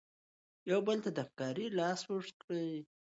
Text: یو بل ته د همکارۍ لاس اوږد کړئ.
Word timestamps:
یو 0.71 0.79
بل 0.87 0.97
ته 1.05 1.09
د 1.13 1.19
همکارۍ 1.25 1.67
لاس 1.79 2.01
اوږد 2.09 2.35
کړئ. 2.43 2.71